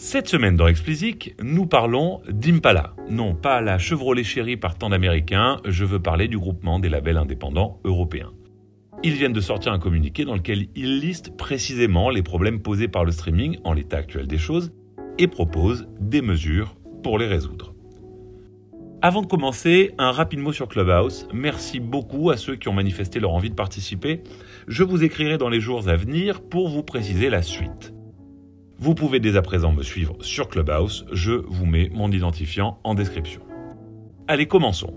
Cette 0.00 0.28
semaine 0.28 0.54
dans 0.54 0.68
Explicit, 0.68 1.34
nous 1.42 1.66
parlons 1.66 2.20
d'Impala. 2.30 2.94
Non, 3.10 3.34
pas 3.34 3.60
la 3.60 3.78
Chevrolet 3.78 4.22
Chérie 4.22 4.56
par 4.56 4.78
tant 4.78 4.90
d'Américains, 4.90 5.56
je 5.64 5.84
veux 5.84 5.98
parler 5.98 6.28
du 6.28 6.38
groupement 6.38 6.78
des 6.78 6.88
labels 6.88 7.16
indépendants 7.16 7.80
européens. 7.82 8.30
Ils 9.02 9.14
viennent 9.14 9.32
de 9.32 9.40
sortir 9.40 9.72
un 9.72 9.80
communiqué 9.80 10.24
dans 10.24 10.36
lequel 10.36 10.68
ils 10.76 11.00
listent 11.00 11.36
précisément 11.36 12.10
les 12.10 12.22
problèmes 12.22 12.62
posés 12.62 12.86
par 12.86 13.04
le 13.04 13.10
streaming 13.10 13.58
en 13.64 13.72
l'état 13.72 13.96
actuel 13.96 14.28
des 14.28 14.38
choses 14.38 14.72
et 15.18 15.26
proposent 15.26 15.88
des 15.98 16.22
mesures 16.22 16.76
pour 17.02 17.18
les 17.18 17.26
résoudre. 17.26 17.74
Avant 19.02 19.22
de 19.22 19.26
commencer, 19.26 19.94
un 19.98 20.12
rapide 20.12 20.38
mot 20.38 20.52
sur 20.52 20.68
Clubhouse. 20.68 21.26
Merci 21.34 21.80
beaucoup 21.80 22.30
à 22.30 22.36
ceux 22.36 22.54
qui 22.54 22.68
ont 22.68 22.72
manifesté 22.72 23.18
leur 23.18 23.32
envie 23.32 23.50
de 23.50 23.56
participer. 23.56 24.22
Je 24.68 24.84
vous 24.84 25.02
écrirai 25.02 25.38
dans 25.38 25.48
les 25.48 25.60
jours 25.60 25.88
à 25.88 25.96
venir 25.96 26.40
pour 26.40 26.68
vous 26.68 26.84
préciser 26.84 27.30
la 27.30 27.42
suite. 27.42 27.97
Vous 28.80 28.94
pouvez 28.94 29.18
dès 29.18 29.36
à 29.36 29.42
présent 29.42 29.72
me 29.72 29.82
suivre 29.82 30.16
sur 30.20 30.48
Clubhouse, 30.48 31.04
je 31.10 31.32
vous 31.32 31.66
mets 31.66 31.90
mon 31.92 32.12
identifiant 32.12 32.78
en 32.84 32.94
description. 32.94 33.40
Allez, 34.28 34.46
commençons. 34.46 34.94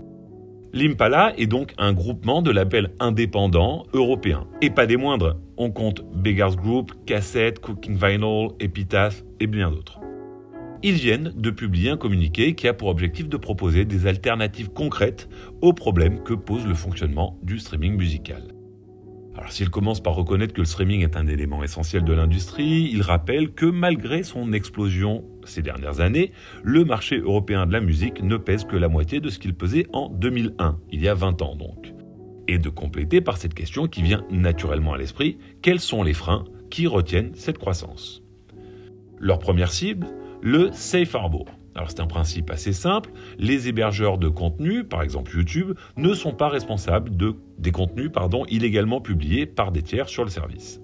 L'Impala 0.72 1.32
est 1.36 1.48
donc 1.48 1.74
un 1.78 1.92
groupement 1.92 2.42
de 2.42 2.52
labels 2.52 2.94
indépendants 3.00 3.84
européens. 3.92 4.46
Et 4.60 4.70
pas 4.70 4.86
des 4.86 4.96
moindres, 4.96 5.36
on 5.56 5.72
compte 5.72 6.04
Beggars 6.14 6.54
Group, 6.54 6.92
Cassette, 7.06 7.58
Cooking 7.58 7.96
Vinyl, 7.96 8.50
Epitaph 8.60 9.24
et 9.40 9.48
bien 9.48 9.72
d'autres. 9.72 9.98
Ils 10.84 10.94
viennent 10.94 11.32
de 11.34 11.50
publier 11.50 11.90
un 11.90 11.96
communiqué 11.96 12.54
qui 12.54 12.68
a 12.68 12.74
pour 12.74 12.86
objectif 12.86 13.28
de 13.28 13.36
proposer 13.36 13.84
des 13.84 14.06
alternatives 14.06 14.70
concrètes 14.70 15.28
aux 15.60 15.72
problèmes 15.72 16.22
que 16.22 16.34
pose 16.34 16.64
le 16.66 16.74
fonctionnement 16.74 17.36
du 17.42 17.58
streaming 17.58 17.96
musical. 17.96 18.44
Alors 19.34 19.50
s'il 19.50 19.70
commence 19.70 20.02
par 20.02 20.14
reconnaître 20.14 20.52
que 20.52 20.60
le 20.60 20.66
streaming 20.66 21.02
est 21.02 21.16
un 21.16 21.26
élément 21.26 21.62
essentiel 21.62 22.04
de 22.04 22.12
l'industrie, 22.12 22.90
il 22.92 23.00
rappelle 23.00 23.52
que 23.52 23.64
malgré 23.64 24.22
son 24.22 24.52
explosion 24.52 25.24
ces 25.44 25.62
dernières 25.62 26.00
années, 26.00 26.32
le 26.62 26.84
marché 26.84 27.18
européen 27.18 27.66
de 27.66 27.72
la 27.72 27.80
musique 27.80 28.22
ne 28.22 28.36
pèse 28.36 28.64
que 28.64 28.76
la 28.76 28.88
moitié 28.88 29.20
de 29.20 29.30
ce 29.30 29.38
qu'il 29.38 29.54
pesait 29.54 29.86
en 29.92 30.10
2001, 30.10 30.78
il 30.90 31.02
y 31.02 31.08
a 31.08 31.14
20 31.14 31.40
ans 31.42 31.56
donc. 31.56 31.94
Et 32.46 32.58
de 32.58 32.68
compléter 32.68 33.20
par 33.20 33.38
cette 33.38 33.54
question 33.54 33.86
qui 33.86 34.02
vient 34.02 34.24
naturellement 34.30 34.92
à 34.92 34.98
l'esprit, 34.98 35.38
quels 35.62 35.80
sont 35.80 36.02
les 36.02 36.14
freins 36.14 36.44
qui 36.70 36.86
retiennent 36.86 37.34
cette 37.34 37.58
croissance? 37.58 38.22
Leur 39.18 39.38
première 39.38 39.72
cible, 39.72 40.08
le 40.42 40.70
Safe 40.72 41.14
Harbor. 41.14 41.46
Alors 41.74 41.90
c'est 41.90 42.00
un 42.00 42.06
principe 42.06 42.50
assez 42.50 42.72
simple, 42.72 43.10
les 43.38 43.68
hébergeurs 43.68 44.18
de 44.18 44.28
contenu, 44.28 44.84
par 44.84 45.02
exemple 45.02 45.34
YouTube, 45.34 45.72
ne 45.96 46.12
sont 46.14 46.32
pas 46.32 46.48
responsables 46.48 47.16
de, 47.16 47.34
des 47.58 47.72
contenus 47.72 48.10
illégalement 48.48 49.00
publiés 49.00 49.46
par 49.46 49.72
des 49.72 49.82
tiers 49.82 50.08
sur 50.08 50.24
le 50.24 50.30
service. 50.30 50.80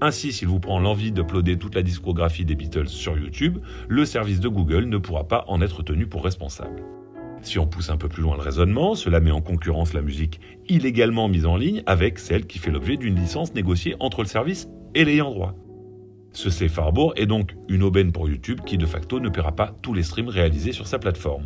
Ainsi, 0.00 0.32
s'il 0.32 0.48
vous 0.48 0.60
prend 0.60 0.80
l'envie 0.80 1.12
d'uploader 1.12 1.56
toute 1.56 1.74
la 1.74 1.82
discographie 1.82 2.44
des 2.44 2.56
Beatles 2.56 2.88
sur 2.88 3.16
YouTube, 3.16 3.58
le 3.88 4.04
service 4.04 4.40
de 4.40 4.48
Google 4.48 4.86
ne 4.86 4.98
pourra 4.98 5.28
pas 5.28 5.44
en 5.46 5.62
être 5.62 5.82
tenu 5.82 6.06
pour 6.06 6.24
responsable. 6.24 6.82
Si 7.42 7.58
on 7.58 7.66
pousse 7.66 7.90
un 7.90 7.96
peu 7.96 8.08
plus 8.08 8.22
loin 8.22 8.36
le 8.36 8.42
raisonnement, 8.42 8.94
cela 8.94 9.20
met 9.20 9.30
en 9.30 9.40
concurrence 9.40 9.92
la 9.92 10.02
musique 10.02 10.40
illégalement 10.68 11.28
mise 11.28 11.46
en 11.46 11.56
ligne 11.56 11.82
avec 11.86 12.18
celle 12.18 12.46
qui 12.46 12.58
fait 12.58 12.70
l'objet 12.70 12.96
d'une 12.96 13.16
licence 13.16 13.54
négociée 13.54 13.94
entre 14.00 14.22
le 14.22 14.28
service 14.28 14.68
et 14.94 15.04
l'ayant 15.04 15.30
droit. 15.30 15.54
Ce 16.34 16.50
safe 16.50 16.78
harbor 16.80 17.12
est 17.16 17.26
donc 17.26 17.54
une 17.68 17.84
aubaine 17.84 18.10
pour 18.10 18.28
YouTube 18.28 18.60
qui 18.66 18.76
de 18.76 18.86
facto 18.86 19.20
ne 19.20 19.28
paiera 19.28 19.52
pas 19.52 19.72
tous 19.82 19.94
les 19.94 20.02
streams 20.02 20.28
réalisés 20.28 20.72
sur 20.72 20.88
sa 20.88 20.98
plateforme. 20.98 21.44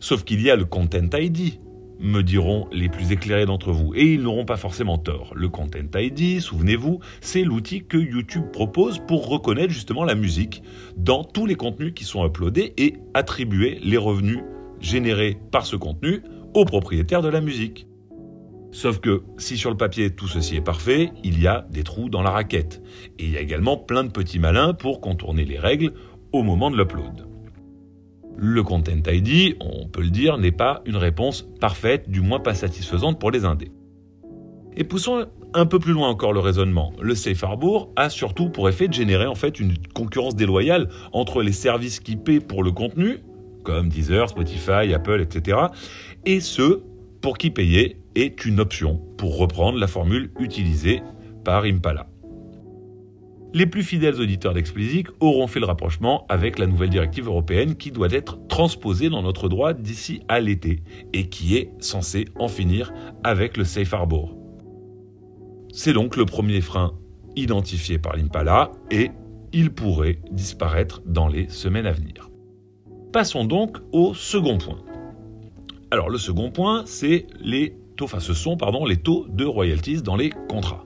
Sauf 0.00 0.22
qu'il 0.22 0.40
y 0.40 0.48
a 0.48 0.54
le 0.54 0.64
Content 0.64 1.10
ID, 1.12 1.58
me 1.98 2.22
diront 2.22 2.68
les 2.70 2.88
plus 2.88 3.10
éclairés 3.10 3.46
d'entre 3.46 3.72
vous, 3.72 3.94
et 3.94 4.14
ils 4.14 4.22
n'auront 4.22 4.44
pas 4.44 4.56
forcément 4.56 4.96
tort. 4.96 5.32
Le 5.34 5.48
Content 5.48 5.98
ID, 5.98 6.40
souvenez-vous, 6.40 7.00
c'est 7.20 7.42
l'outil 7.42 7.84
que 7.84 7.96
YouTube 7.96 8.44
propose 8.52 9.00
pour 9.08 9.28
reconnaître 9.28 9.72
justement 9.72 10.04
la 10.04 10.14
musique 10.14 10.62
dans 10.96 11.24
tous 11.24 11.46
les 11.46 11.56
contenus 11.56 11.92
qui 11.94 12.04
sont 12.04 12.24
uploadés 12.24 12.74
et 12.76 12.94
attribuer 13.14 13.80
les 13.82 13.96
revenus 13.96 14.40
générés 14.80 15.36
par 15.50 15.66
ce 15.66 15.74
contenu 15.74 16.22
aux 16.54 16.64
propriétaires 16.64 17.22
de 17.22 17.28
la 17.28 17.40
musique. 17.40 17.88
Sauf 18.72 19.00
que 19.00 19.22
si 19.38 19.56
sur 19.56 19.70
le 19.70 19.76
papier 19.76 20.10
tout 20.10 20.28
ceci 20.28 20.56
est 20.56 20.60
parfait, 20.60 21.12
il 21.24 21.40
y 21.40 21.46
a 21.46 21.66
des 21.70 21.82
trous 21.82 22.08
dans 22.08 22.22
la 22.22 22.30
raquette. 22.30 22.82
Et 23.18 23.24
il 23.24 23.30
y 23.30 23.36
a 23.36 23.40
également 23.40 23.76
plein 23.76 24.04
de 24.04 24.10
petits 24.10 24.38
malins 24.38 24.74
pour 24.74 25.00
contourner 25.00 25.44
les 25.44 25.58
règles 25.58 25.92
au 26.32 26.42
moment 26.42 26.70
de 26.70 26.76
l'upload. 26.76 27.26
Le 28.36 28.62
Content 28.62 28.92
ID, 29.06 29.56
on 29.60 29.88
peut 29.88 30.02
le 30.02 30.10
dire, 30.10 30.36
n'est 30.36 30.52
pas 30.52 30.82
une 30.84 30.96
réponse 30.96 31.48
parfaite, 31.58 32.10
du 32.10 32.20
moins 32.20 32.38
pas 32.38 32.54
satisfaisante 32.54 33.18
pour 33.18 33.30
les 33.30 33.46
indés. 33.46 33.70
Et 34.76 34.84
poussons 34.84 35.26
un 35.54 35.64
peu 35.64 35.78
plus 35.78 35.92
loin 35.92 36.08
encore 36.08 36.34
le 36.34 36.40
raisonnement. 36.40 36.92
Le 37.00 37.14
Safe 37.14 37.42
Harbor 37.42 37.90
a 37.96 38.10
surtout 38.10 38.50
pour 38.50 38.68
effet 38.68 38.88
de 38.88 38.92
générer 38.92 39.26
en 39.26 39.34
fait 39.34 39.58
une 39.58 39.74
concurrence 39.94 40.36
déloyale 40.36 40.90
entre 41.12 41.42
les 41.42 41.52
services 41.52 41.98
qui 41.98 42.16
paient 42.16 42.40
pour 42.40 42.62
le 42.62 42.72
contenu, 42.72 43.20
comme 43.64 43.88
Deezer, 43.88 44.28
Spotify, 44.28 44.92
Apple, 44.92 45.22
etc., 45.22 45.58
et 46.26 46.40
ceux 46.40 46.84
pour 47.26 47.38
qui 47.38 47.50
payer 47.50 47.96
est 48.14 48.44
une 48.44 48.60
option, 48.60 49.02
pour 49.18 49.36
reprendre 49.36 49.80
la 49.80 49.88
formule 49.88 50.30
utilisée 50.38 51.02
par 51.44 51.64
Impala. 51.64 52.06
Les 53.52 53.66
plus 53.66 53.82
fidèles 53.82 54.20
auditeurs 54.20 54.54
d'Explicit 54.54 55.08
auront 55.18 55.48
fait 55.48 55.58
le 55.58 55.66
rapprochement 55.66 56.24
avec 56.28 56.56
la 56.56 56.68
nouvelle 56.68 56.90
directive 56.90 57.26
européenne 57.26 57.74
qui 57.74 57.90
doit 57.90 58.12
être 58.12 58.38
transposée 58.46 59.10
dans 59.10 59.22
notre 59.22 59.48
droit 59.48 59.72
d'ici 59.72 60.20
à 60.28 60.38
l'été 60.38 60.84
et 61.14 61.28
qui 61.28 61.56
est 61.56 61.72
censée 61.80 62.26
en 62.36 62.46
finir 62.46 62.92
avec 63.24 63.56
le 63.56 63.64
Safe 63.64 63.92
Harbor. 63.92 64.36
C'est 65.72 65.94
donc 65.94 66.14
le 66.14 66.26
premier 66.26 66.60
frein 66.60 66.92
identifié 67.34 67.98
par 67.98 68.14
l'Impala 68.14 68.70
et 68.92 69.10
il 69.52 69.72
pourrait 69.72 70.20
disparaître 70.30 71.02
dans 71.04 71.26
les 71.26 71.48
semaines 71.48 71.86
à 71.86 71.92
venir. 71.92 72.30
Passons 73.12 73.44
donc 73.44 73.78
au 73.90 74.14
second 74.14 74.58
point. 74.58 74.85
Alors 75.92 76.10
le 76.10 76.18
second 76.18 76.50
point, 76.50 76.82
c'est 76.84 77.28
les 77.40 77.76
taux, 77.96 78.08
ce 78.08 78.34
sont 78.34 78.58
les 78.86 78.96
taux 78.96 79.26
de 79.28 79.44
royalties 79.44 80.02
dans 80.02 80.16
les 80.16 80.30
contrats. 80.48 80.84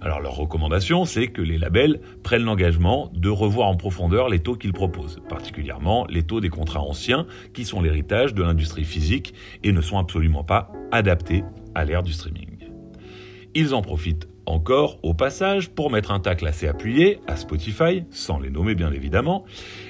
Alors 0.00 0.20
leur 0.20 0.34
recommandation, 0.34 1.04
c'est 1.04 1.28
que 1.28 1.42
les 1.42 1.58
labels 1.58 2.00
prennent 2.22 2.44
l'engagement 2.44 3.10
de 3.14 3.28
revoir 3.28 3.68
en 3.68 3.76
profondeur 3.76 4.28
les 4.28 4.38
taux 4.38 4.54
qu'ils 4.54 4.72
proposent, 4.72 5.20
particulièrement 5.28 6.06
les 6.08 6.22
taux 6.22 6.40
des 6.40 6.48
contrats 6.48 6.80
anciens 6.80 7.26
qui 7.52 7.64
sont 7.64 7.82
l'héritage 7.82 8.34
de 8.34 8.42
l'industrie 8.42 8.84
physique 8.84 9.34
et 9.62 9.72
ne 9.72 9.80
sont 9.80 9.98
absolument 9.98 10.44
pas 10.44 10.72
adaptés 10.90 11.44
à 11.74 11.84
l'ère 11.84 12.02
du 12.02 12.12
streaming. 12.12 12.70
Ils 13.54 13.74
en 13.74 13.82
profitent 13.82 14.28
encore 14.46 14.98
au 15.02 15.14
passage 15.14 15.70
pour 15.70 15.90
mettre 15.90 16.10
un 16.10 16.20
tacle 16.20 16.46
assez 16.46 16.66
appuyé 16.66 17.20
à 17.26 17.36
Spotify, 17.36 18.04
sans 18.10 18.38
les 18.38 18.50
nommer 18.50 18.74
bien 18.74 18.92
évidemment, 18.92 19.44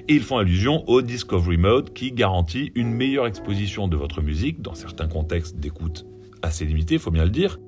ils 0.08 0.22
font 0.22 0.38
allusion 0.38 0.84
au 0.88 1.02
Discovery 1.02 1.56
Mode 1.56 1.92
qui 1.92 2.12
garantit 2.12 2.72
une 2.74 2.90
meilleure 2.90 3.26
exposition 3.26 3.88
de 3.88 3.96
votre 3.96 4.22
musique 4.22 4.62
dans 4.62 4.74
certains 4.74 5.08
contextes 5.08 5.56
d'écoute 5.56 6.06
assez 6.42 6.64
limités, 6.64 6.98
faut 6.98 7.10
bien 7.10 7.24
le 7.24 7.30
dire, 7.30 7.58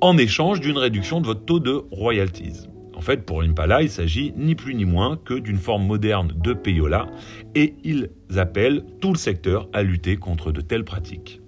en 0.00 0.16
échange 0.16 0.60
d'une 0.60 0.78
réduction 0.78 1.20
de 1.20 1.26
votre 1.26 1.44
taux 1.44 1.60
de 1.60 1.84
royalties. 1.90 2.68
En 2.94 3.00
fait, 3.02 3.26
pour 3.26 3.42
Impala, 3.42 3.82
il 3.82 3.90
s'agit 3.90 4.32
ni 4.36 4.54
plus 4.54 4.74
ni 4.74 4.86
moins 4.86 5.18
que 5.18 5.34
d'une 5.34 5.58
forme 5.58 5.86
moderne 5.86 6.32
de 6.34 6.54
payola, 6.54 7.06
et 7.54 7.74
ils 7.84 8.08
appellent 8.36 8.84
tout 9.00 9.12
le 9.12 9.18
secteur 9.18 9.68
à 9.74 9.82
lutter 9.82 10.16
contre 10.16 10.50
de 10.50 10.62
telles 10.62 10.84
pratiques. 10.84 11.42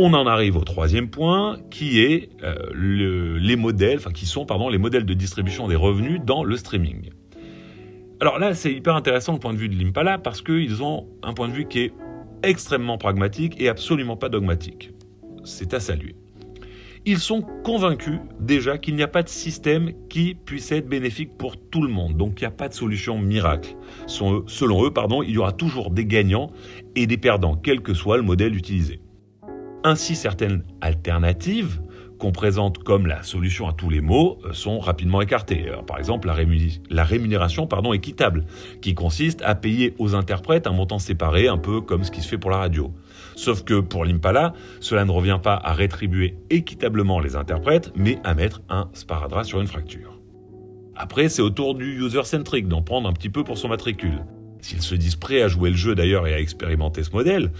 On 0.00 0.14
en 0.14 0.28
arrive 0.28 0.56
au 0.56 0.62
troisième 0.62 1.10
point, 1.10 1.58
qui 1.70 1.98
est 1.98 2.28
euh, 2.44 2.54
les 2.72 3.56
modèles, 3.56 3.98
qui 4.14 4.26
sont 4.26 4.46
les 4.70 4.78
modèles 4.78 5.04
de 5.04 5.12
distribution 5.12 5.66
des 5.66 5.74
revenus 5.74 6.20
dans 6.24 6.44
le 6.44 6.56
streaming. 6.56 7.10
Alors 8.20 8.38
là, 8.38 8.54
c'est 8.54 8.72
hyper 8.72 8.94
intéressant 8.94 9.32
le 9.32 9.40
point 9.40 9.52
de 9.52 9.58
vue 9.58 9.68
de 9.68 9.74
l'Impala 9.74 10.18
parce 10.18 10.40
qu'ils 10.40 10.84
ont 10.84 11.08
un 11.24 11.32
point 11.32 11.48
de 11.48 11.52
vue 11.52 11.66
qui 11.66 11.80
est 11.80 11.92
extrêmement 12.44 12.96
pragmatique 12.96 13.60
et 13.60 13.68
absolument 13.68 14.16
pas 14.16 14.28
dogmatique. 14.28 14.92
C'est 15.42 15.74
à 15.74 15.80
saluer. 15.80 16.14
Ils 17.04 17.18
sont 17.18 17.42
convaincus 17.64 18.20
déjà 18.38 18.78
qu'il 18.78 18.94
n'y 18.94 19.02
a 19.02 19.08
pas 19.08 19.24
de 19.24 19.28
système 19.28 19.94
qui 20.08 20.36
puisse 20.36 20.70
être 20.70 20.88
bénéfique 20.88 21.36
pour 21.36 21.56
tout 21.56 21.82
le 21.82 21.88
monde. 21.88 22.16
Donc 22.16 22.40
il 22.40 22.44
n'y 22.44 22.48
a 22.48 22.52
pas 22.52 22.68
de 22.68 22.74
solution 22.74 23.18
miracle. 23.18 23.74
Selon 24.06 24.84
eux, 24.84 24.92
pardon, 24.92 25.24
il 25.24 25.30
y 25.30 25.38
aura 25.38 25.50
toujours 25.50 25.90
des 25.90 26.04
gagnants 26.04 26.52
et 26.94 27.08
des 27.08 27.18
perdants, 27.18 27.56
quel 27.56 27.80
que 27.80 27.94
soit 27.94 28.16
le 28.16 28.22
modèle 28.22 28.54
utilisé. 28.54 29.00
Ainsi, 29.84 30.16
certaines 30.16 30.64
alternatives 30.80 31.80
qu'on 32.18 32.32
présente 32.32 32.78
comme 32.78 33.06
la 33.06 33.22
solution 33.22 33.68
à 33.68 33.72
tous 33.72 33.90
les 33.90 34.00
maux 34.00 34.38
euh, 34.44 34.52
sont 34.52 34.80
rapidement 34.80 35.20
écartées. 35.20 35.66
par 35.86 35.98
exemple, 35.98 36.26
la, 36.26 37.04
rémunération 37.04 37.68
équitable, 37.92 38.44
qui 38.82 38.94
consiste 38.94 39.40
à 39.42 39.54
payer 39.54 39.94
aux 39.98 40.16
interprètes 40.16 40.66
un 40.66 40.72
montant 40.72 40.98
séparé, 40.98 41.46
un 41.46 41.58
peu 41.58 41.80
comme 41.80 42.02
ce 42.02 42.10
qui 42.10 42.20
se 42.20 42.28
fait 42.28 42.38
pour 42.38 42.50
la 42.50 42.58
radio. 42.58 42.92
Sauf 43.36 43.62
que 43.62 43.78
pour 43.78 44.04
l'Impala, 44.04 44.52
cela 44.80 45.04
ne 45.04 45.12
revient 45.12 45.38
pas 45.40 45.54
à 45.54 45.72
rétribuer 45.72 46.36
équitablement 46.50 47.20
les 47.20 47.36
interprètes, 47.36 47.92
mais 47.94 48.18
à 48.24 48.34
mettre 48.34 48.62
un 48.68 48.90
sparadrap 48.94 49.44
sur 49.44 49.60
une 49.60 49.68
fracture. 49.68 50.20
Après, 50.96 51.28
c'est 51.28 51.42
au 51.42 51.50
tour 51.50 51.76
du 51.76 52.04
user-centric 52.04 52.66
d'en 52.66 52.82
prendre 52.82 53.08
un 53.08 53.12
petit 53.12 53.30
peu 53.30 53.44
pour 53.44 53.56
son 53.56 53.68
matricule. 53.68 54.24
S'ils 54.60 54.82
se 54.82 54.96
disent 54.96 55.14
prêts 55.14 55.42
à 55.42 55.48
jouer 55.48 55.70
le 55.70 55.76
jeu 55.76 55.94
d'ailleurs 55.94 56.26
et 56.26 56.34
à 56.34 56.40
expérimenter 56.40 57.04
ce 57.04 57.12
modèle, 57.12 57.52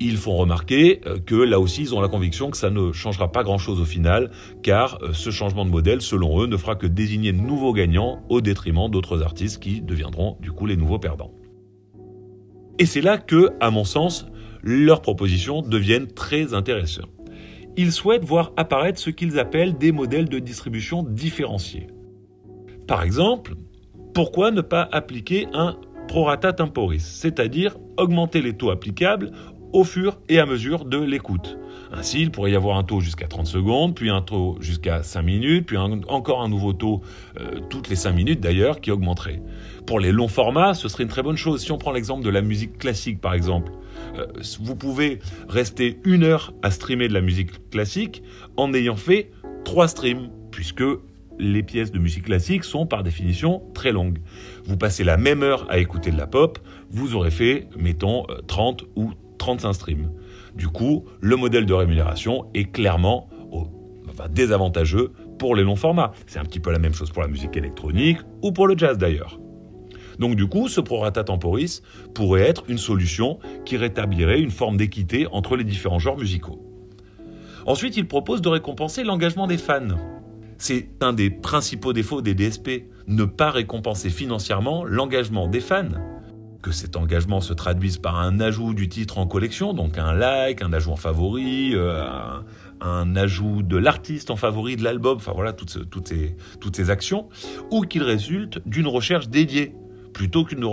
ils 0.00 0.16
font 0.16 0.36
remarquer 0.36 1.00
euh, 1.06 1.18
que 1.18 1.34
là 1.34 1.60
aussi 1.60 1.82
ils 1.82 1.94
ont 1.94 2.00
la 2.00 2.08
conviction 2.08 2.50
que 2.50 2.56
ça 2.56 2.70
ne 2.70 2.92
changera 2.92 3.30
pas 3.30 3.42
grand-chose 3.42 3.80
au 3.80 3.84
final, 3.84 4.30
car 4.62 4.98
euh, 5.02 5.12
ce 5.12 5.30
changement 5.30 5.64
de 5.64 5.70
modèle, 5.70 6.00
selon 6.02 6.42
eux, 6.42 6.46
ne 6.46 6.56
fera 6.56 6.74
que 6.74 6.86
désigner 6.86 7.32
de 7.32 7.38
nouveaux 7.38 7.72
gagnants 7.72 8.22
au 8.28 8.40
détriment 8.40 8.90
d'autres 8.90 9.22
artistes 9.22 9.62
qui 9.62 9.80
deviendront 9.80 10.36
du 10.40 10.50
coup 10.50 10.66
les 10.66 10.76
nouveaux 10.76 10.98
perdants. 10.98 11.32
Et 12.78 12.86
c'est 12.86 13.00
là 13.00 13.18
que, 13.18 13.50
à 13.60 13.70
mon 13.70 13.84
sens, 13.84 14.26
leurs 14.62 15.00
propositions 15.00 15.62
deviennent 15.62 16.08
très 16.08 16.54
intéressantes. 16.54 17.10
Ils 17.76 17.92
souhaitent 17.92 18.24
voir 18.24 18.52
apparaître 18.56 18.98
ce 18.98 19.10
qu'ils 19.10 19.38
appellent 19.38 19.76
des 19.78 19.92
modèles 19.92 20.28
de 20.28 20.38
distribution 20.38 21.02
différenciés. 21.02 21.88
Par 22.86 23.02
exemple, 23.02 23.54
pourquoi 24.12 24.50
ne 24.50 24.60
pas 24.60 24.88
appliquer 24.92 25.46
un 25.52 25.76
prorata 26.08 26.52
temporis, 26.52 27.00
c'est-à-dire 27.02 27.76
augmenter 27.96 28.42
les 28.42 28.56
taux 28.56 28.70
applicables 28.70 29.32
au 29.74 29.82
fur 29.82 30.18
et 30.28 30.38
à 30.38 30.46
mesure 30.46 30.84
de 30.84 30.98
l'écoute. 30.98 31.58
Ainsi, 31.92 32.22
il 32.22 32.30
pourrait 32.30 32.52
y 32.52 32.56
avoir 32.56 32.78
un 32.78 32.84
taux 32.84 33.00
jusqu'à 33.00 33.26
30 33.26 33.46
secondes, 33.46 33.94
puis 33.94 34.08
un 34.08 34.22
taux 34.22 34.56
jusqu'à 34.60 35.02
5 35.02 35.22
minutes, 35.22 35.66
puis 35.66 35.76
encore 35.76 36.42
un 36.42 36.48
nouveau 36.48 36.72
taux 36.72 37.02
euh, 37.40 37.58
toutes 37.68 37.88
les 37.88 37.96
5 37.96 38.12
minutes 38.12 38.40
d'ailleurs 38.40 38.80
qui 38.80 38.92
augmenterait. 38.92 39.42
Pour 39.84 39.98
les 39.98 40.12
longs 40.12 40.28
formats, 40.28 40.74
ce 40.74 40.88
serait 40.88 41.02
une 41.02 41.08
très 41.08 41.24
bonne 41.24 41.36
chose. 41.36 41.60
Si 41.60 41.72
on 41.72 41.78
prend 41.78 41.90
l'exemple 41.90 42.24
de 42.24 42.30
la 42.30 42.40
musique 42.40 42.78
classique 42.78 43.20
par 43.20 43.34
exemple, 43.34 43.72
euh, 44.16 44.26
vous 44.60 44.76
pouvez 44.76 45.18
rester 45.48 45.98
une 46.04 46.22
heure 46.22 46.54
à 46.62 46.70
streamer 46.70 47.08
de 47.08 47.14
la 47.14 47.20
musique 47.20 47.68
classique 47.70 48.22
en 48.56 48.72
ayant 48.74 48.96
fait 48.96 49.32
trois 49.64 49.88
streams, 49.88 50.30
puisque 50.52 50.84
les 51.40 51.64
pièces 51.64 51.90
de 51.90 51.98
musique 51.98 52.26
classique 52.26 52.62
sont 52.62 52.86
par 52.86 53.02
définition 53.02 53.60
très 53.74 53.90
longues. 53.90 54.18
Vous 54.66 54.76
passez 54.76 55.02
la 55.02 55.16
même 55.16 55.42
heure 55.42 55.66
à 55.68 55.78
écouter 55.78 56.12
de 56.12 56.16
la 56.16 56.28
pop, 56.28 56.60
vous 56.90 57.16
aurez 57.16 57.32
fait, 57.32 57.66
mettons, 57.76 58.24
30 58.46 58.84
euh, 59.48 59.52
ou 59.52 59.56
35 59.56 59.72
streams. 59.72 60.10
Du 60.54 60.68
coup, 60.68 61.04
le 61.20 61.36
modèle 61.36 61.66
de 61.66 61.74
rémunération 61.74 62.46
est 62.54 62.70
clairement 62.70 63.28
désavantageux 64.30 65.12
pour 65.38 65.54
les 65.56 65.62
longs 65.62 65.76
formats. 65.76 66.12
C'est 66.26 66.38
un 66.38 66.44
petit 66.44 66.60
peu 66.60 66.70
la 66.70 66.78
même 66.78 66.94
chose 66.94 67.10
pour 67.10 67.22
la 67.22 67.28
musique 67.28 67.56
électronique 67.56 68.18
ou 68.42 68.52
pour 68.52 68.66
le 68.66 68.76
jazz 68.76 68.98
d'ailleurs. 68.98 69.40
Donc 70.18 70.36
du 70.36 70.46
coup, 70.46 70.68
ce 70.68 70.80
prorata 70.80 71.24
temporis 71.24 71.82
pourrait 72.14 72.42
être 72.42 72.64
une 72.68 72.78
solution 72.78 73.38
qui 73.64 73.76
rétablirait 73.76 74.40
une 74.40 74.50
forme 74.50 74.76
d'équité 74.76 75.26
entre 75.32 75.56
les 75.56 75.64
différents 75.64 75.98
genres 75.98 76.16
musicaux. 76.16 76.62
Ensuite, 77.66 77.96
il 77.96 78.06
propose 78.06 78.42
de 78.42 78.48
récompenser 78.48 79.02
l'engagement 79.02 79.46
des 79.46 79.58
fans. 79.58 79.96
C'est 80.58 80.88
un 81.00 81.12
des 81.12 81.30
principaux 81.30 81.92
défauts 81.92 82.22
des 82.22 82.34
DSP, 82.34 82.84
ne 83.08 83.24
pas 83.24 83.50
récompenser 83.50 84.10
financièrement 84.10 84.84
l'engagement 84.84 85.48
des 85.48 85.60
fans. 85.60 85.88
Que 86.64 86.72
cet 86.72 86.96
engagement 86.96 87.42
se 87.42 87.52
traduise 87.52 87.98
par 87.98 88.18
un 88.18 88.40
ajout 88.40 88.72
du 88.72 88.88
titre 88.88 89.18
en 89.18 89.26
collection, 89.26 89.74
donc 89.74 89.98
un 89.98 90.14
like, 90.14 90.62
un 90.62 90.72
ajout 90.72 90.92
en 90.92 90.96
favori, 90.96 91.72
euh, 91.74 92.06
un, 92.80 93.16
ajout 93.16 93.62
de 93.62 93.76
l'artiste 93.76 94.30
en 94.30 94.36
favori 94.36 94.76
de 94.76 94.82
l'album, 94.82 95.18
enfin 95.18 95.32
voilà, 95.34 95.52
toutes, 95.52 95.90
toutes, 95.90 96.08
ces, 96.08 96.34
toutes 96.60 96.74
ces 96.74 96.88
actions, 96.88 97.28
ou 97.70 97.82
qu'il 97.82 98.02
résulte 98.02 98.66
d'une 98.66 98.86
recherche 98.86 99.28
dédiée 99.28 99.74
plutôt 100.14 100.46
qu'une 100.46 100.64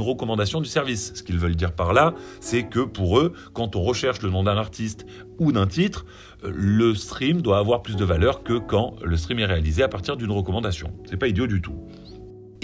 recommandation 0.00 0.60
du 0.60 0.68
service. 0.68 1.12
Ce 1.14 1.22
qu'ils 1.22 1.38
veulent 1.38 1.54
dire 1.54 1.70
par 1.70 1.92
là, 1.92 2.14
c'est 2.40 2.64
que 2.64 2.80
pour 2.80 3.20
eux, 3.20 3.34
quand 3.52 3.76
on 3.76 3.82
recherche 3.82 4.20
le 4.22 4.30
nom 4.30 4.42
d'un 4.42 4.56
artiste 4.56 5.06
ou 5.38 5.52
d'un 5.52 5.68
titre, 5.68 6.06
euh, 6.42 6.50
le 6.52 6.92
stream 6.96 7.40
doit 7.40 7.58
avoir 7.58 7.82
plus 7.82 7.94
de 7.94 8.04
valeur 8.04 8.42
que 8.42 8.58
quand 8.58 8.96
le 9.04 9.16
stream 9.16 9.38
est 9.38 9.46
réalisé 9.46 9.84
à 9.84 9.88
partir 9.88 10.16
d'une 10.16 10.32
recommandation. 10.32 10.92
C'est 11.08 11.18
pas 11.18 11.28
idiot 11.28 11.46
du 11.46 11.62
tout. 11.62 11.76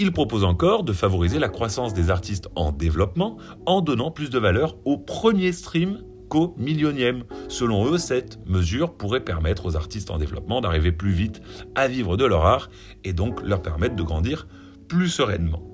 Ils 0.01 0.11
proposent 0.11 0.45
encore 0.45 0.83
de 0.83 0.93
favoriser 0.93 1.37
la 1.37 1.47
croissance 1.47 1.93
des 1.93 2.09
artistes 2.09 2.47
en 2.55 2.71
développement 2.71 3.37
en 3.67 3.81
donnant 3.81 4.09
plus 4.09 4.31
de 4.31 4.39
valeur 4.39 4.75
au 4.83 4.97
premier 4.97 5.51
stream 5.51 6.01
qu'au 6.27 6.55
millionième. 6.57 7.23
Selon 7.49 7.85
eux, 7.85 7.99
cette 7.99 8.39
mesure 8.47 8.97
pourrait 8.97 9.23
permettre 9.23 9.67
aux 9.67 9.75
artistes 9.75 10.09
en 10.09 10.17
développement 10.17 10.59
d'arriver 10.59 10.91
plus 10.91 11.11
vite 11.11 11.43
à 11.75 11.87
vivre 11.87 12.17
de 12.17 12.25
leur 12.25 12.47
art 12.47 12.71
et 13.03 13.13
donc 13.13 13.43
leur 13.43 13.61
permettre 13.61 13.95
de 13.95 14.01
grandir 14.01 14.47
plus 14.87 15.07
sereinement. 15.07 15.70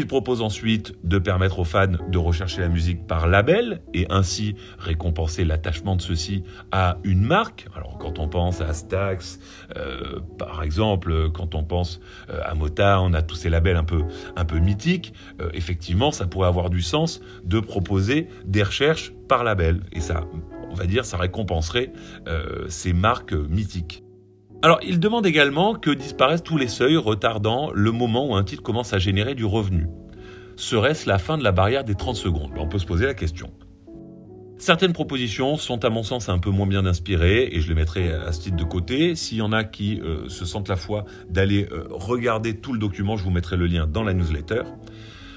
Il 0.00 0.06
propose 0.06 0.40
ensuite 0.40 0.94
de 1.04 1.18
permettre 1.18 1.58
aux 1.58 1.64
fans 1.64 1.86
de 2.08 2.16
rechercher 2.16 2.62
la 2.62 2.70
musique 2.70 3.06
par 3.06 3.26
label 3.26 3.82
et 3.92 4.06
ainsi 4.08 4.56
récompenser 4.78 5.44
l'attachement 5.44 5.94
de 5.94 6.00
ceux-ci 6.00 6.42
à 6.72 6.96
une 7.04 7.20
marque. 7.20 7.66
Alors 7.76 7.98
quand 7.98 8.18
on 8.18 8.26
pense 8.26 8.62
à 8.62 8.72
Stax, 8.72 9.40
euh, 9.76 10.20
par 10.38 10.62
exemple, 10.62 11.30
quand 11.32 11.54
on 11.54 11.64
pense 11.64 12.00
euh, 12.30 12.40
à 12.46 12.54
Motown, 12.54 13.14
à 13.14 13.20
tous 13.20 13.34
ces 13.34 13.50
labels 13.50 13.76
un 13.76 13.84
peu, 13.84 14.04
un 14.36 14.46
peu 14.46 14.58
mythiques, 14.58 15.12
euh, 15.42 15.50
effectivement, 15.52 16.12
ça 16.12 16.26
pourrait 16.26 16.48
avoir 16.48 16.70
du 16.70 16.80
sens 16.80 17.20
de 17.44 17.60
proposer 17.60 18.26
des 18.46 18.62
recherches 18.62 19.12
par 19.28 19.44
label. 19.44 19.82
Et 19.92 20.00
ça, 20.00 20.24
on 20.70 20.74
va 20.74 20.86
dire, 20.86 21.04
ça 21.04 21.18
récompenserait 21.18 21.92
ces 22.68 22.94
marques 22.94 23.34
mythiques. 23.34 24.02
Alors, 24.62 24.80
il 24.82 25.00
demande 25.00 25.24
également 25.24 25.74
que 25.74 25.90
disparaissent 25.90 26.42
tous 26.42 26.58
les 26.58 26.68
seuils 26.68 26.98
retardant 26.98 27.70
le 27.72 27.92
moment 27.92 28.28
où 28.28 28.34
un 28.34 28.44
titre 28.44 28.62
commence 28.62 28.92
à 28.92 28.98
générer 28.98 29.34
du 29.34 29.46
revenu. 29.46 29.86
Serait-ce 30.56 31.08
la 31.08 31.16
fin 31.16 31.38
de 31.38 31.42
la 31.42 31.50
barrière 31.50 31.82
des 31.82 31.94
30 31.94 32.14
secondes? 32.16 32.50
On 32.58 32.68
peut 32.68 32.78
se 32.78 32.84
poser 32.84 33.06
la 33.06 33.14
question. 33.14 33.50
Certaines 34.58 34.92
propositions 34.92 35.56
sont 35.56 35.82
à 35.86 35.88
mon 35.88 36.02
sens 36.02 36.28
un 36.28 36.38
peu 36.38 36.50
moins 36.50 36.66
bien 36.66 36.84
inspirées 36.84 37.48
et 37.50 37.62
je 37.62 37.68
les 37.68 37.74
mettrai 37.74 38.12
à 38.12 38.32
ce 38.32 38.42
titre 38.42 38.56
de 38.58 38.64
côté. 38.64 39.14
S'il 39.14 39.38
y 39.38 39.42
en 39.42 39.52
a 39.52 39.64
qui 39.64 39.98
euh, 40.02 40.28
se 40.28 40.44
sentent 40.44 40.68
la 40.68 40.76
foi 40.76 41.06
d'aller 41.30 41.66
euh, 41.72 41.86
regarder 41.88 42.58
tout 42.58 42.74
le 42.74 42.78
document, 42.78 43.16
je 43.16 43.24
vous 43.24 43.30
mettrai 43.30 43.56
le 43.56 43.66
lien 43.66 43.86
dans 43.86 44.02
la 44.02 44.12
newsletter. 44.12 44.64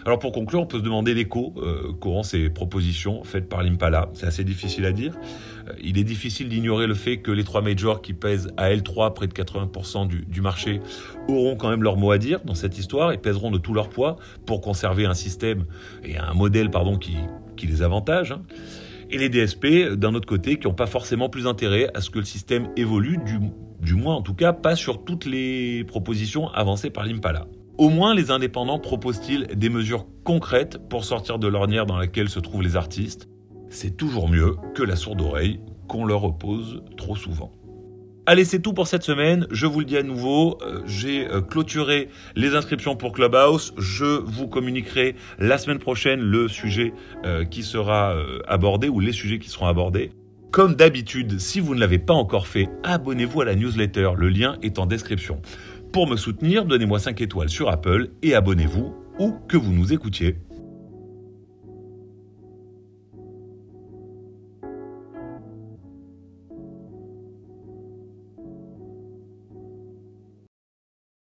Alors 0.05 0.19
pour 0.19 0.33
conclure, 0.33 0.61
on 0.61 0.65
peut 0.65 0.79
se 0.79 0.83
demander 0.83 1.13
l'écho 1.13 1.53
euh, 1.57 1.93
qu'auront 1.93 2.23
ces 2.23 2.49
propositions 2.49 3.23
faites 3.23 3.47
par 3.47 3.63
l'Impala. 3.63 4.09
C'est 4.13 4.25
assez 4.25 4.43
difficile 4.43 4.85
à 4.85 4.91
dire. 4.91 5.13
Euh, 5.69 5.73
il 5.81 5.97
est 5.97 6.03
difficile 6.03 6.49
d'ignorer 6.49 6.87
le 6.87 6.93
fait 6.93 7.17
que 7.17 7.31
les 7.31 7.45
trois 7.45 7.61
majors 7.61 8.01
qui 8.01 8.13
pèsent 8.13 8.51
à 8.57 8.69
L3 8.69 9.13
près 9.13 9.27
de 9.27 9.33
80% 9.33 10.07
du, 10.07 10.41
marché 10.41 10.81
auront 11.29 11.55
quand 11.55 11.69
même 11.69 11.83
leur 11.83 11.95
mot 11.95 12.11
à 12.11 12.17
dire 12.17 12.41
dans 12.43 12.55
cette 12.55 12.77
histoire 12.77 13.13
et 13.13 13.17
pèseront 13.17 13.49
de 13.49 13.57
tout 13.57 13.73
leur 13.73 13.87
poids 13.87 14.17
pour 14.45 14.59
conserver 14.59 15.05
un 15.05 15.13
système 15.13 15.65
et 16.03 16.17
un 16.17 16.33
modèle 16.33 16.69
pardon, 16.69 16.97
qui, 16.97 17.15
les 17.65 17.81
avantage. 17.81 18.33
Hein. 18.33 18.41
Et 19.09 19.17
les 19.17 19.29
DSP, 19.29 19.93
d'un 19.93 20.15
autre 20.15 20.27
côté, 20.27 20.57
qui 20.57 20.67
n'ont 20.67 20.73
pas 20.73 20.87
forcément 20.87 21.29
plus 21.29 21.47
intérêt 21.47 21.89
à 21.93 22.01
ce 22.01 22.09
que 22.09 22.19
le 22.19 22.25
système 22.25 22.67
évolue, 22.75 23.19
du, 23.19 23.39
du 23.79 23.93
moins 23.93 24.15
en 24.15 24.21
tout 24.21 24.33
cas 24.33 24.51
pas 24.51 24.75
sur 24.75 25.05
toutes 25.05 25.25
les 25.25 25.85
propositions 25.85 26.49
avancées 26.49 26.89
par 26.89 27.05
l'Impala. 27.05 27.47
Au 27.79 27.89
moins, 27.89 28.13
les 28.13 28.29
indépendants 28.29 28.77
proposent-ils 28.77 29.47
des 29.47 29.69
mesures 29.69 30.05
concrètes 30.23 30.77
pour 30.89 31.05
sortir 31.05 31.39
de 31.39 31.47
l'ornière 31.47 31.87
dans 31.87 31.97
laquelle 31.97 32.29
se 32.29 32.39
trouvent 32.39 32.61
les 32.61 32.75
artistes? 32.75 33.27
C'est 33.69 33.97
toujours 33.97 34.29
mieux 34.29 34.57
que 34.75 34.83
la 34.83 34.95
sourde 34.95 35.21
oreille 35.21 35.59
qu'on 35.87 36.05
leur 36.05 36.23
oppose 36.23 36.83
trop 36.97 37.15
souvent. 37.15 37.51
Allez, 38.27 38.45
c'est 38.45 38.59
tout 38.59 38.73
pour 38.73 38.87
cette 38.87 39.01
semaine. 39.01 39.47
Je 39.49 39.65
vous 39.65 39.79
le 39.79 39.85
dis 39.85 39.97
à 39.97 40.03
nouveau, 40.03 40.59
euh, 40.61 40.81
j'ai 40.85 41.27
euh, 41.27 41.41
clôturé 41.41 42.09
les 42.35 42.55
inscriptions 42.55 42.95
pour 42.95 43.11
Clubhouse. 43.11 43.73
Je 43.79 44.05
vous 44.05 44.47
communiquerai 44.47 45.15
la 45.39 45.57
semaine 45.57 45.79
prochaine 45.79 46.21
le 46.21 46.47
sujet 46.47 46.93
euh, 47.25 47.43
qui 47.43 47.63
sera 47.63 48.15
abordé 48.47 48.87
ou 48.87 48.99
les 48.99 49.11
sujets 49.13 49.39
qui 49.39 49.49
seront 49.49 49.65
abordés. 49.65 50.11
Comme 50.51 50.75
d'habitude, 50.75 51.39
si 51.39 51.59
vous 51.59 51.73
ne 51.73 51.79
l'avez 51.79 51.97
pas 51.97 52.13
encore 52.13 52.45
fait, 52.45 52.69
abonnez-vous 52.83 53.41
à 53.41 53.45
la 53.45 53.55
newsletter. 53.55 54.11
Le 54.15 54.29
lien 54.29 54.57
est 54.61 54.77
en 54.77 54.85
description. 54.85 55.41
Pour 55.93 56.07
me 56.07 56.17
soutenir, 56.17 56.65
donnez-moi 56.65 56.97
5 56.97 57.21
étoiles 57.21 57.49
sur 57.49 57.69
Apple 57.69 58.09
et 58.23 58.33
abonnez-vous 58.33 58.95
où 59.19 59.35
que 59.47 59.57
vous 59.57 59.71
nous 59.71 59.93
écoutiez. 59.93 60.37